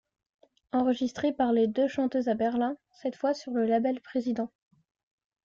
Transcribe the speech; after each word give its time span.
Enregistré 0.71 1.31
par 1.31 1.51
les 1.53 1.67
deux 1.67 1.87
chanteuses 1.87 2.27
à 2.27 2.33
Berlin, 2.33 2.75
cette 2.91 3.15
fois 3.15 3.35
sur 3.35 3.51
le 3.51 3.67
label 3.67 4.01
President. 4.01 4.49